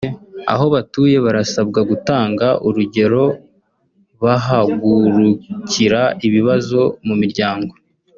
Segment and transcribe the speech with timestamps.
[0.53, 3.23] Aho batuye barasabwa gutanga urugero
[4.23, 7.73] bahagurukira ibibazo mu miryango